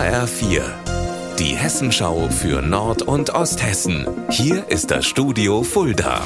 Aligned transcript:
HR4, 0.00 0.62
die 1.38 1.54
Hessenschau 1.54 2.30
für 2.30 2.62
Nord- 2.62 3.02
und 3.02 3.34
Osthessen. 3.34 4.06
Hier 4.30 4.66
ist 4.70 4.90
das 4.90 5.04
Studio 5.04 5.62
Fulda. 5.62 6.22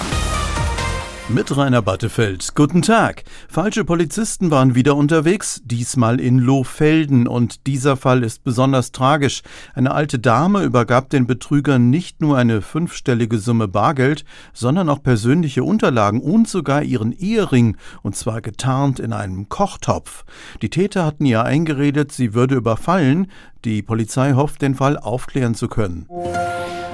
Mit 1.31 1.57
Rainer 1.57 1.81
Battefeld. 1.81 2.55
Guten 2.55 2.83
Tag. 2.83 3.25
Falsche 3.49 3.87
Polizisten 3.87 4.51
waren 4.51 4.75
wieder 4.75 4.95
unterwegs, 4.95 5.63
diesmal 5.65 6.21
in 6.21 6.39
Lohfelden. 6.39 7.27
Und 7.27 7.67
dieser 7.67 7.97
Fall 7.97 8.23
ist 8.23 8.45
besonders 8.45 8.93
tragisch. 8.93 9.41
Eine 9.73 9.93
alte 9.93 10.19
Dame 10.19 10.63
übergab 10.63 11.09
den 11.09 11.27
Betrügern 11.27 11.89
nicht 11.89 12.21
nur 12.21 12.37
eine 12.37 12.61
fünfstellige 12.61 13.39
Summe 13.39 13.69
Bargeld, 13.69 14.27
sondern 14.53 14.91
auch 14.91 15.03
persönliche 15.03 15.65
Unterlagen 15.65 16.21
und 16.21 16.47
sogar 16.47 16.83
ihren 16.83 17.13
Ehering, 17.13 17.79
und 18.03 18.15
zwar 18.17 18.43
getarnt 18.43 19.01
in 19.01 19.15
einem 19.15 19.49
Kochtopf. 19.49 20.27
Die 20.61 20.69
Täter 20.69 21.07
hatten 21.07 21.25
ihr 21.25 21.43
eingeredet, 21.43 22.13
sie 22.13 22.35
würde 22.35 22.55
überfallen. 22.55 23.31
Die 23.65 23.81
Polizei 23.81 24.35
hofft, 24.35 24.61
den 24.61 24.75
Fall 24.75 24.99
aufklären 24.99 25.55
zu 25.55 25.69
können. 25.69 26.07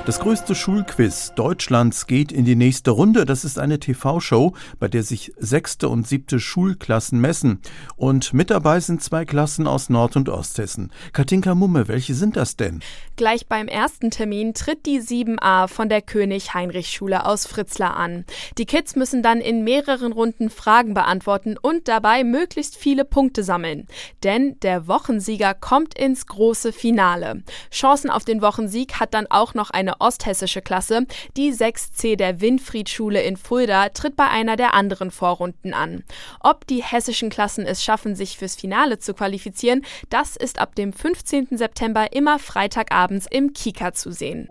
Das 0.07 0.19
größte 0.19 0.55
Schulquiz 0.55 1.35
Deutschlands 1.37 2.07
geht 2.07 2.33
in 2.33 2.47
die 2.47 2.57
nächste 2.57 2.91
Runde. 2.91 3.27
Das 3.27 3.45
ist 3.45 3.59
eine 3.59 3.79
TV-Show, 3.79 4.55
bei 4.79 4.89
der 4.89 5.03
sich 5.03 5.33
sechste 5.37 5.91
und 5.91 6.09
siebte 6.09 6.41
Schulklassen 6.41 7.21
messen. 7.21 7.61
Und 7.97 8.33
mit 8.33 8.51
dabei 8.51 8.81
sind 8.81 9.03
zwei 9.03 9.27
Klassen 9.27 9.67
aus 9.67 9.91
Nord- 9.91 10.17
und 10.17 10.31
Osthessen. 10.31 10.91
Katinka 11.13 11.55
Mumme, 11.55 11.87
welche 11.87 12.15
sind 12.15 12.37
das 12.37 12.57
denn? 12.57 12.81
Gleich 13.17 13.47
beim 13.47 13.69
ersten 13.69 14.11
Termin 14.11 14.55
tritt 14.55 14.87
die 14.87 15.01
7a 15.01 15.69
von 15.69 15.91
der 15.91 16.01
König-Heinrich-Schule 16.01 17.27
aus 17.27 17.47
Fritzlar 17.47 17.95
an. 17.95 18.25
Die 18.57 18.67
Kids 18.67 18.97
müssen 18.97 19.23
dann 19.23 19.41
in 19.41 19.65
mehreren 19.65 20.13
Runden 20.13 20.49
Fragen 20.49 20.95
beantworten 20.95 21.57
und 21.61 21.89
dabei 21.89 22.25
möglichst 22.25 22.77
viele 22.77 23.05
Punkte 23.05 23.45
sammeln. 23.45 23.87
Denn 24.25 24.59
der 24.61 24.89
Wochensieger 24.89 25.53
kommt 25.53 25.97
ins 25.97 26.27
große 26.27 26.73
Finale. 26.73 27.43
Chancen 27.71 28.09
auf 28.09 28.25
den 28.25 28.41
Wochensieg 28.41 28.99
hat 28.99 29.13
dann 29.13 29.27
auch 29.29 29.53
noch 29.53 29.69
eine 29.69 29.90
eine 29.91 30.01
osthessische 30.01 30.63
Klasse. 30.63 31.07
Die 31.37 31.53
6C 31.53 32.17
der 32.17 32.41
Winfriedschule 32.41 33.23
in 33.23 33.37
Fulda 33.37 33.89
tritt 33.89 34.17
bei 34.17 34.29
einer 34.29 34.57
der 34.57 34.75
anderen 34.75 35.11
Vorrunden 35.11 35.75
an. 35.75 36.05
Ob 36.41 36.67
die 36.67 36.83
hessischen 36.83 37.31
Klassen 37.31 37.67
es 37.67 37.83
schaffen, 37.83 38.15
sich 38.15 38.39
fürs 38.39 38.55
Finale 38.55 38.99
zu 38.99 39.15
qualifizieren, 39.15 39.83
das 40.09 40.37
ist 40.37 40.59
ab 40.61 40.75
dem 40.75 40.93
15. 40.93 41.49
September 41.53 42.13
immer 42.13 42.39
Freitagabends 42.39 43.27
im 43.31 43.53
Kika 43.53 43.93
zu 43.93 44.13
sehen. 44.13 44.49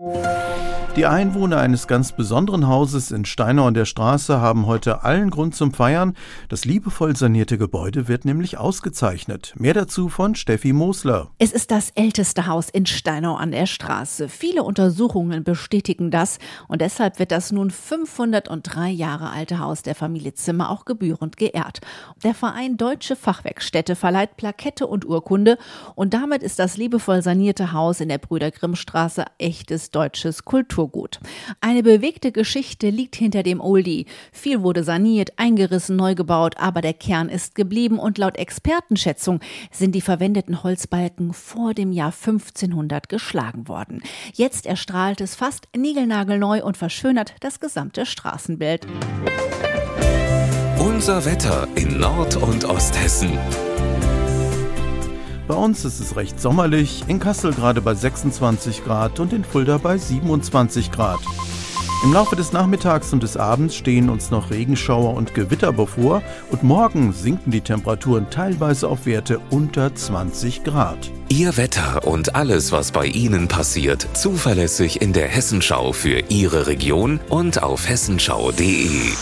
Die 0.96 1.06
Einwohner 1.06 1.58
eines 1.58 1.86
ganz 1.86 2.10
besonderen 2.10 2.66
Hauses 2.66 3.12
in 3.12 3.24
Steinau 3.24 3.66
an 3.68 3.74
der 3.74 3.84
Straße 3.84 4.40
haben 4.40 4.66
heute 4.66 5.04
allen 5.04 5.30
Grund 5.30 5.54
zum 5.54 5.72
Feiern. 5.72 6.16
Das 6.48 6.64
liebevoll 6.64 7.14
sanierte 7.14 7.58
Gebäude 7.58 8.08
wird 8.08 8.24
nämlich 8.24 8.58
ausgezeichnet. 8.58 9.54
Mehr 9.56 9.72
dazu 9.72 10.08
von 10.08 10.34
Steffi 10.34 10.72
Mosler. 10.72 11.30
Es 11.38 11.52
ist 11.52 11.70
das 11.70 11.90
älteste 11.94 12.48
Haus 12.48 12.68
in 12.68 12.86
Steinau 12.86 13.36
an 13.36 13.52
der 13.52 13.66
Straße. 13.66 14.28
Viele 14.28 14.64
Untersuchungen 14.64 15.29
Untersuchungen 15.30 15.44
bestätigen 15.44 16.10
das 16.10 16.38
und 16.68 16.80
deshalb 16.80 17.18
wird 17.18 17.32
das 17.32 17.52
nun 17.52 17.70
503 17.70 18.90
Jahre 18.90 19.30
alte 19.30 19.58
Haus 19.58 19.82
der 19.82 19.94
Familie 19.94 20.34
Zimmer 20.34 20.70
auch 20.70 20.84
gebührend 20.84 21.36
geehrt. 21.36 21.80
Der 22.22 22.34
Verein 22.34 22.76
Deutsche 22.76 23.16
Fachwerkstätte 23.16 23.96
verleiht 23.96 24.36
Plakette 24.36 24.86
und 24.86 25.04
Urkunde 25.04 25.58
und 25.94 26.14
damit 26.14 26.42
ist 26.42 26.58
das 26.58 26.76
liebevoll 26.76 27.22
sanierte 27.22 27.72
Haus 27.72 28.00
in 28.00 28.08
der 28.08 28.18
Brüder 28.18 28.50
Grimm 28.50 28.76
Straße 28.76 29.24
echtes 29.38 29.90
deutsches 29.90 30.44
Kulturgut. 30.44 31.20
Eine 31.60 31.82
bewegte 31.82 32.32
Geschichte 32.32 32.90
liegt 32.90 33.16
hinter 33.16 33.42
dem 33.42 33.60
Oldie. 33.60 34.06
Viel 34.32 34.62
wurde 34.62 34.84
saniert, 34.84 35.38
eingerissen, 35.38 35.96
neu 35.96 36.14
gebaut, 36.14 36.56
aber 36.58 36.80
der 36.80 36.94
Kern 36.94 37.28
ist 37.28 37.54
geblieben 37.54 37.98
und 37.98 38.18
laut 38.18 38.36
Expertenschätzung 38.36 39.40
sind 39.70 39.94
die 39.94 40.00
verwendeten 40.00 40.62
Holzbalken 40.62 41.32
vor 41.32 41.74
dem 41.74 41.92
Jahr 41.92 42.12
1500 42.12 43.08
geschlagen 43.08 43.68
worden. 43.68 44.02
Jetzt 44.34 44.66
erstrahlt 44.66 45.19
macht 45.20 45.28
es 45.28 45.34
fast 45.34 45.68
niegelnagelneu 45.76 46.64
und 46.64 46.78
verschönert 46.78 47.34
das 47.40 47.60
gesamte 47.60 48.06
Straßenbild. 48.06 48.86
Unser 50.78 51.26
Wetter 51.26 51.68
in 51.74 52.00
Nord- 52.00 52.36
und 52.36 52.64
Osthessen. 52.64 53.36
Bei 55.46 55.54
uns 55.54 55.84
ist 55.84 56.00
es 56.00 56.16
recht 56.16 56.40
sommerlich, 56.40 57.04
in 57.06 57.20
Kassel 57.20 57.52
gerade 57.52 57.82
bei 57.82 57.92
26 57.92 58.82
Grad 58.82 59.20
und 59.20 59.34
in 59.34 59.44
Fulda 59.44 59.76
bei 59.76 59.98
27 59.98 60.90
Grad. 60.90 61.20
Im 62.02 62.14
Laufe 62.14 62.34
des 62.34 62.52
Nachmittags 62.52 63.12
und 63.12 63.22
des 63.22 63.36
Abends 63.36 63.76
stehen 63.76 64.08
uns 64.08 64.30
noch 64.30 64.50
Regenschauer 64.50 65.12
und 65.12 65.34
Gewitter 65.34 65.70
bevor 65.70 66.22
und 66.50 66.62
morgen 66.62 67.12
sinken 67.12 67.50
die 67.50 67.60
Temperaturen 67.60 68.30
teilweise 68.30 68.88
auf 68.88 69.04
Werte 69.04 69.38
unter 69.50 69.94
20 69.94 70.64
Grad. 70.64 71.10
Ihr 71.28 71.58
Wetter 71.58 72.06
und 72.06 72.34
alles, 72.34 72.72
was 72.72 72.90
bei 72.92 73.04
Ihnen 73.04 73.48
passiert, 73.48 74.08
zuverlässig 74.14 75.02
in 75.02 75.12
der 75.12 75.28
Hessenschau 75.28 75.92
für 75.92 76.22
Ihre 76.30 76.68
Region 76.68 77.20
und 77.28 77.62
auf 77.62 77.86
hessenschau.de. 77.86 79.12